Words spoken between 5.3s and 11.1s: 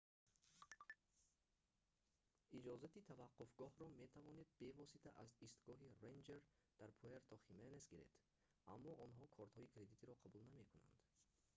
истгоҳи рэнҷер дар пуэрто-хименес гиред аммо онҳо кортҳои кредитиро қабул намекунанд